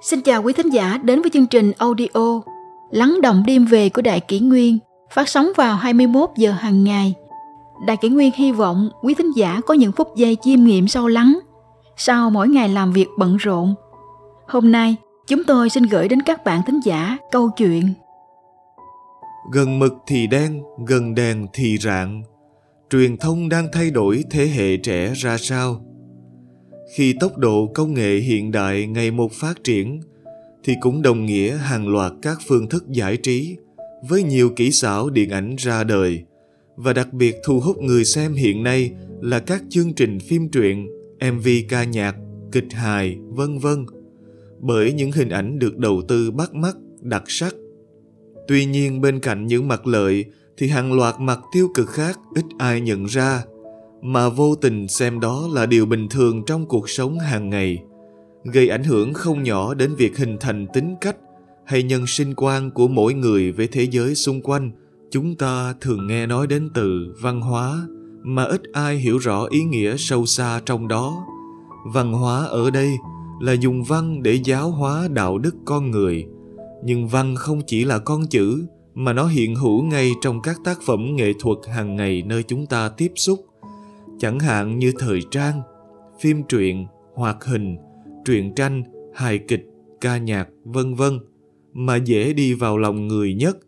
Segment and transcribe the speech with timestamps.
[0.00, 2.40] Xin chào quý thính giả đến với chương trình audio
[2.90, 4.78] Lắng động đêm về của Đại Kỷ Nguyên
[5.10, 7.14] phát sóng vào 21 giờ hàng ngày.
[7.86, 11.08] Đại Kỷ Nguyên hy vọng quý thính giả có những phút giây chiêm nghiệm sâu
[11.08, 11.38] lắng
[11.96, 13.74] sau mỗi ngày làm việc bận rộn.
[14.48, 14.96] Hôm nay,
[15.28, 17.92] chúng tôi xin gửi đến các bạn thính giả câu chuyện
[19.52, 22.22] Gần mực thì đen, gần đèn thì rạng.
[22.90, 25.80] Truyền thông đang thay đổi thế hệ trẻ ra sao?
[26.94, 30.00] Khi tốc độ công nghệ hiện đại ngày một phát triển
[30.64, 33.56] thì cũng đồng nghĩa hàng loạt các phương thức giải trí
[34.08, 36.24] với nhiều kỹ xảo điện ảnh ra đời
[36.76, 40.88] và đặc biệt thu hút người xem hiện nay là các chương trình phim truyện,
[41.32, 42.16] MV ca nhạc,
[42.52, 43.86] kịch hài, vân vân.
[44.60, 47.54] Bởi những hình ảnh được đầu tư bắt mắt, đặc sắc.
[48.48, 50.24] Tuy nhiên bên cạnh những mặt lợi
[50.56, 53.44] thì hàng loạt mặt tiêu cực khác ít ai nhận ra
[54.02, 57.78] mà vô tình xem đó là điều bình thường trong cuộc sống hàng ngày,
[58.44, 61.16] gây ảnh hưởng không nhỏ đến việc hình thành tính cách
[61.66, 64.70] hay nhân sinh quan của mỗi người với thế giới xung quanh.
[65.10, 67.86] Chúng ta thường nghe nói đến từ văn hóa
[68.22, 71.26] mà ít ai hiểu rõ ý nghĩa sâu xa trong đó.
[71.94, 72.90] Văn hóa ở đây
[73.40, 76.26] là dùng văn để giáo hóa đạo đức con người,
[76.84, 80.78] nhưng văn không chỉ là con chữ mà nó hiện hữu ngay trong các tác
[80.86, 83.44] phẩm nghệ thuật hàng ngày nơi chúng ta tiếp xúc
[84.18, 85.62] chẳng hạn như thời trang,
[86.20, 87.76] phim truyện, hoạt hình,
[88.24, 88.82] truyện tranh,
[89.14, 89.66] hài kịch,
[90.00, 91.18] ca nhạc, vân vân
[91.72, 93.58] mà dễ đi vào lòng người nhất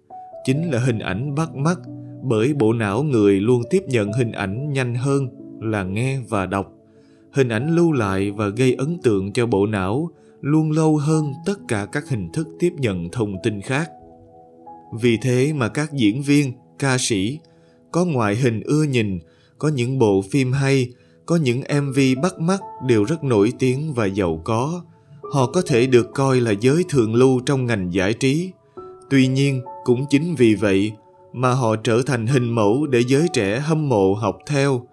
[0.44, 1.78] chính là hình ảnh bắt mắt
[2.22, 5.28] bởi bộ não người luôn tiếp nhận hình ảnh nhanh hơn
[5.60, 6.72] là nghe và đọc.
[7.32, 11.58] Hình ảnh lưu lại và gây ấn tượng cho bộ não luôn lâu hơn tất
[11.68, 13.90] cả các hình thức tiếp nhận thông tin khác.
[15.00, 17.38] Vì thế mà các diễn viên, ca sĩ
[17.92, 19.18] có ngoại hình ưa nhìn
[19.60, 20.88] có những bộ phim hay,
[21.26, 24.82] có những MV bắt mắt đều rất nổi tiếng và giàu có.
[25.32, 28.50] Họ có thể được coi là giới thượng lưu trong ngành giải trí.
[29.10, 30.92] Tuy nhiên, cũng chính vì vậy
[31.32, 34.86] mà họ trở thành hình mẫu để giới trẻ hâm mộ học theo.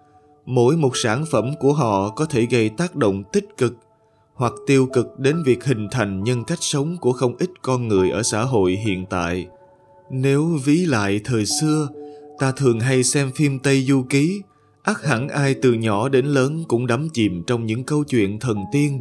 [0.46, 3.76] Mỗi một sản phẩm của họ có thể gây tác động tích cực
[4.34, 8.10] hoặc tiêu cực đến việc hình thành nhân cách sống của không ít con người
[8.10, 9.46] ở xã hội hiện tại.
[10.10, 11.88] Nếu ví lại thời xưa,
[12.38, 14.42] ta thường hay xem phim Tây Du Ký
[14.88, 18.58] ắt hẳn ai từ nhỏ đến lớn cũng đắm chìm trong những câu chuyện thần
[18.72, 19.00] tiên.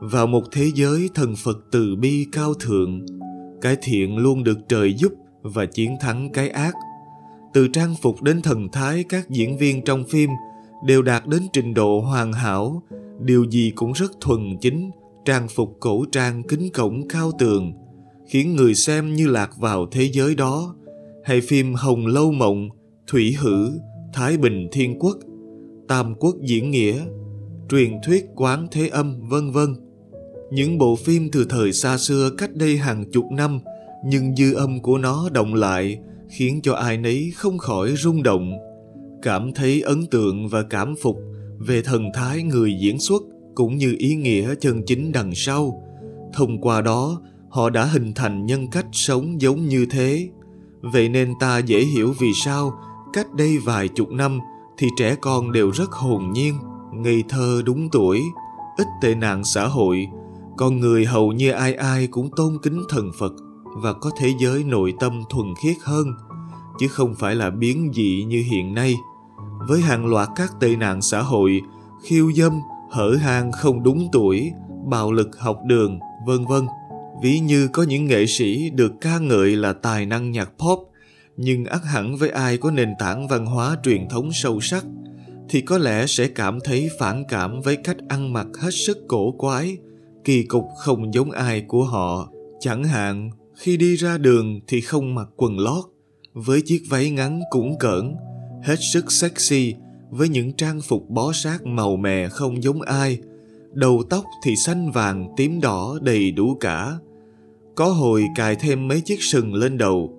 [0.00, 3.06] Vào một thế giới thần phật từ bi cao thượng,
[3.60, 5.12] cái thiện luôn được trời giúp
[5.42, 6.74] và chiến thắng cái ác.
[7.54, 10.30] Từ trang phục đến thần thái các diễn viên trong phim
[10.86, 12.82] đều đạt đến trình độ hoàn hảo,
[13.20, 14.90] điều gì cũng rất thuần chính,
[15.24, 17.72] trang phục cổ trang kính cổng cao tường,
[18.28, 20.74] khiến người xem như lạc vào thế giới đó.
[21.24, 22.68] Hay phim hồng lâu mộng,
[23.06, 23.70] thủy hử
[24.14, 25.16] Thái Bình Thiên Quốc,
[25.88, 27.00] Tam Quốc Diễn Nghĩa,
[27.70, 29.74] truyền thuyết Quán Thế Âm, vân vân.
[30.50, 33.60] Những bộ phim từ thời xa xưa cách đây hàng chục năm,
[34.06, 38.52] nhưng dư âm của nó động lại khiến cho ai nấy không khỏi rung động,
[39.22, 41.16] cảm thấy ấn tượng và cảm phục
[41.58, 43.22] về thần thái người diễn xuất
[43.54, 45.82] cũng như ý nghĩa chân chính đằng sau.
[46.32, 50.28] Thông qua đó, họ đã hình thành nhân cách sống giống như thế.
[50.80, 52.72] Vậy nên ta dễ hiểu vì sao
[53.12, 54.38] cách đây vài chục năm
[54.78, 56.58] thì trẻ con đều rất hồn nhiên,
[56.92, 58.22] ngây thơ đúng tuổi,
[58.76, 60.08] ít tệ nạn xã hội.
[60.56, 63.32] Con người hầu như ai ai cũng tôn kính thần phật
[63.82, 66.06] và có thế giới nội tâm thuần khiết hơn,
[66.78, 68.96] chứ không phải là biến dị như hiện nay.
[69.68, 71.60] Với hàng loạt các tệ nạn xã hội,
[72.02, 72.52] khiêu dâm,
[72.90, 74.52] hở hang không đúng tuổi,
[74.86, 76.66] bạo lực học đường, vân vân.
[77.22, 80.91] Ví như có những nghệ sĩ được ca ngợi là tài năng nhạc pop
[81.36, 84.84] nhưng ắt hẳn với ai có nền tảng văn hóa truyền thống sâu sắc,
[85.48, 89.32] thì có lẽ sẽ cảm thấy phản cảm với cách ăn mặc hết sức cổ
[89.32, 89.76] quái,
[90.24, 92.30] kỳ cục không giống ai của họ.
[92.60, 95.84] Chẳng hạn, khi đi ra đường thì không mặc quần lót,
[96.32, 98.14] với chiếc váy ngắn cũng cỡn,
[98.62, 99.74] hết sức sexy,
[100.10, 103.18] với những trang phục bó sát màu mè không giống ai.
[103.72, 106.98] Đầu tóc thì xanh vàng, tím đỏ đầy đủ cả.
[107.74, 110.18] Có hồi cài thêm mấy chiếc sừng lên đầu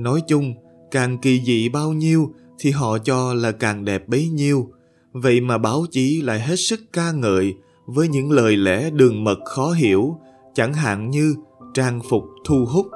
[0.00, 0.54] Nói chung,
[0.90, 4.70] càng kỳ dị bao nhiêu thì họ cho là càng đẹp bấy nhiêu.
[5.12, 7.54] Vậy mà báo chí lại hết sức ca ngợi
[7.86, 10.16] với những lời lẽ đường mật khó hiểu,
[10.54, 11.34] chẳng hạn như
[11.74, 12.86] trang phục thu hút,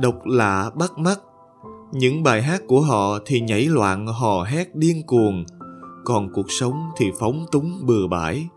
[0.00, 1.20] độc lạ bắt mắt.
[1.92, 5.44] Những bài hát của họ thì nhảy loạn hò hét điên cuồng,
[6.04, 8.48] còn cuộc sống thì phóng túng bừa bãi.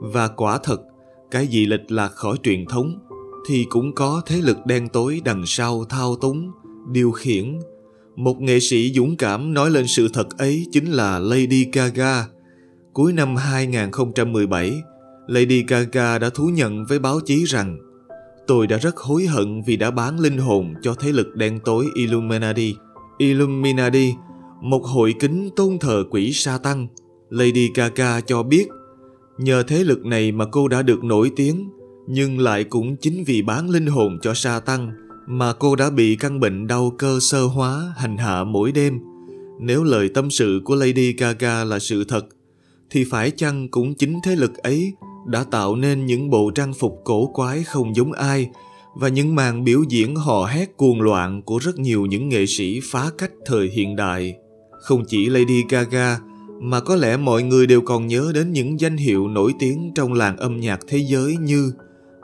[0.00, 0.80] Và quả thật,
[1.30, 2.98] cái gì lệch lạc khỏi truyền thống
[3.46, 6.50] thì cũng có thế lực đen tối đằng sau thao túng,
[6.92, 7.58] điều khiển.
[8.16, 12.26] Một nghệ sĩ dũng cảm nói lên sự thật ấy chính là Lady Gaga.
[12.92, 14.82] Cuối năm 2017,
[15.26, 17.78] Lady Gaga đã thú nhận với báo chí rằng
[18.46, 21.86] Tôi đã rất hối hận vì đã bán linh hồn cho thế lực đen tối
[21.94, 22.74] Illuminati.
[23.18, 24.14] Illuminati,
[24.62, 26.86] một hội kính tôn thờ quỷ sa tăng.
[27.30, 28.68] Lady Gaga cho biết,
[29.38, 31.70] nhờ thế lực này mà cô đã được nổi tiếng,
[32.08, 34.92] nhưng lại cũng chính vì bán linh hồn cho sa tăng
[35.26, 39.00] mà cô đã bị căn bệnh đau cơ sơ hóa hành hạ mỗi đêm.
[39.60, 42.26] Nếu lời tâm sự của Lady Gaga là sự thật,
[42.90, 44.92] thì phải chăng cũng chính thế lực ấy
[45.26, 48.50] đã tạo nên những bộ trang phục cổ quái không giống ai
[48.94, 52.80] và những màn biểu diễn hò hét cuồng loạn của rất nhiều những nghệ sĩ
[52.92, 54.34] phá cách thời hiện đại.
[54.80, 56.18] Không chỉ Lady Gaga,
[56.60, 60.12] mà có lẽ mọi người đều còn nhớ đến những danh hiệu nổi tiếng trong
[60.12, 61.72] làng âm nhạc thế giới như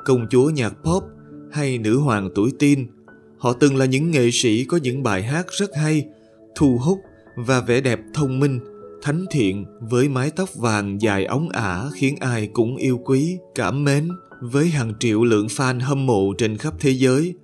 [0.05, 1.03] công chúa nhạc pop
[1.53, 2.87] hay nữ hoàng tuổi teen.
[3.39, 6.05] Họ từng là những nghệ sĩ có những bài hát rất hay,
[6.55, 6.99] thu hút
[7.37, 8.61] và vẻ đẹp thông minh
[9.03, 13.85] thánh thiện với mái tóc vàng dài ống ả khiến ai cũng yêu quý, cảm
[13.85, 14.09] mến
[14.41, 17.35] với hàng triệu lượng fan hâm mộ trên khắp thế giới.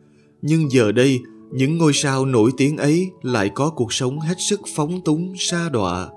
[0.43, 1.19] Nhưng giờ đây,
[1.53, 5.69] những ngôi sao nổi tiếng ấy lại có cuộc sống hết sức phóng túng, sa
[5.69, 6.09] đọa.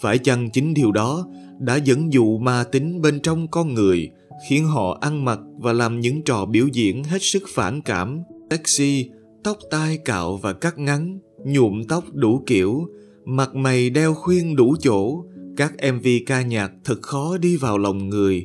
[0.00, 1.26] Phải chăng chính điều đó
[1.58, 4.10] đã dẫn dụ ma tính bên trong con người,
[4.48, 9.10] khiến họ ăn mặc và làm những trò biểu diễn hết sức phản cảm, sexy,
[9.44, 12.88] tóc tai cạo và cắt ngắn, nhuộm tóc đủ kiểu,
[13.28, 15.24] Mặt mày đeo khuyên đủ chỗ,
[15.56, 18.44] các MV ca nhạc thật khó đi vào lòng người.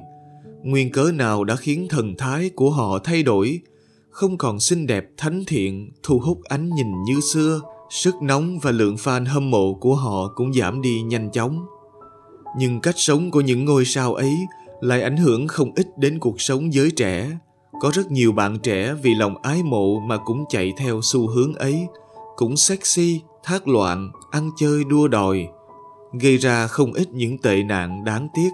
[0.64, 3.60] Nguyên cớ nào đã khiến thần thái của họ thay đổi,
[4.10, 8.72] không còn xinh đẹp thánh thiện, thu hút ánh nhìn như xưa, sức nóng và
[8.72, 11.66] lượng fan hâm mộ của họ cũng giảm đi nhanh chóng.
[12.58, 14.36] Nhưng cách sống của những ngôi sao ấy
[14.82, 17.38] lại ảnh hưởng không ít đến cuộc sống giới trẻ.
[17.82, 21.54] Có rất nhiều bạn trẻ vì lòng ái mộ mà cũng chạy theo xu hướng
[21.54, 21.88] ấy,
[22.36, 25.48] cũng sexy, thác loạn, ăn chơi đua đòi,
[26.22, 28.50] gây ra không ít những tệ nạn đáng tiếc.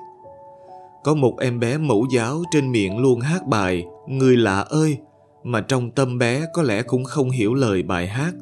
[1.03, 4.97] Có một em bé mẫu giáo trên miệng luôn hát bài Người lạ ơi,
[5.43, 8.33] mà trong tâm bé có lẽ cũng không hiểu lời bài hát.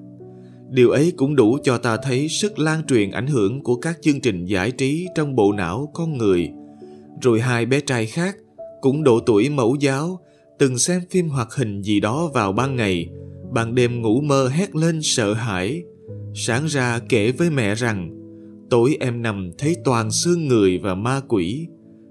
[0.70, 4.22] Điều ấy cũng đủ cho ta thấy sức lan truyền ảnh hưởng của các chương
[4.22, 6.50] trình giải trí trong bộ não con người.
[7.22, 8.36] Rồi hai bé trai khác,
[8.82, 10.20] cũng độ tuổi mẫu giáo,
[10.60, 13.10] từng xem phim hoạt hình gì đó vào ban ngày,
[13.54, 15.84] ban đêm ngủ mơ hét lên sợ hãi,
[16.38, 18.10] Sáng ra kể với mẹ rằng
[18.70, 21.68] Tối em nằm thấy toàn xương người và ma quỷ.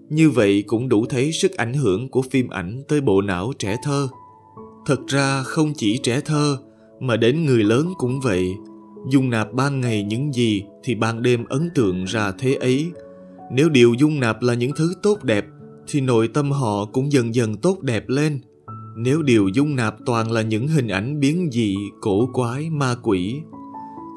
[0.09, 3.77] Như vậy cũng đủ thấy sức ảnh hưởng của phim ảnh tới bộ não trẻ
[3.85, 4.09] thơ.
[4.87, 6.59] Thật ra không chỉ trẻ thơ
[7.01, 8.49] Mà đến người lớn cũng vậy.
[9.11, 12.93] Dung nạp ban ngày những gì Thì ban đêm ấn tượng ra thế ấy.
[13.53, 15.45] Nếu điều dung nạp là những thứ tốt đẹp
[15.89, 18.41] Thì nội tâm họ cũng dần dần tốt đẹp lên
[18.97, 23.41] Nếu điều dung nạp toàn là những hình ảnh biến dị, cổ quái, ma quỷ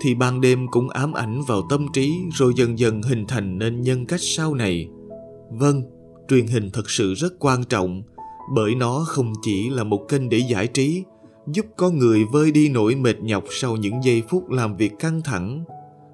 [0.02, 3.82] thì ban đêm cũng ám ảnh vào tâm trí rồi dần dần hình thành nên
[3.82, 4.90] nhân cách sau này.
[5.52, 5.82] Vâng,
[6.30, 8.04] truyền hình thật sự rất quan trọng
[8.50, 11.04] bởi nó không chỉ là một kênh để giải trí,
[11.48, 15.22] giúp con người vơi đi nỗi mệt nhọc sau những giây phút làm việc căng
[15.22, 15.64] thẳng,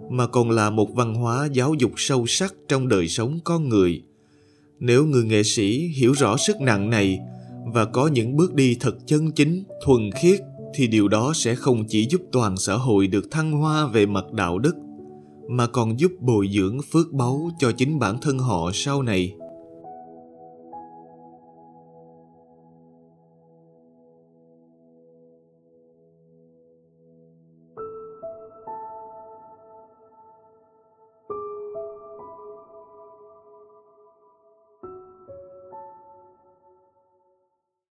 [0.10, 4.02] mà còn là một văn hóa giáo dục sâu sắc trong đời sống con người.
[4.80, 7.20] Nếu người nghệ sĩ hiểu rõ sức nặng này
[7.74, 10.40] và có những bước đi thật chân chính, thuần khiết
[10.76, 14.32] thì điều đó sẽ không chỉ giúp toàn xã hội được thăng hoa về mặt
[14.32, 14.76] đạo đức
[15.50, 19.34] mà còn giúp bồi dưỡng phước báu cho chính bản thân họ sau này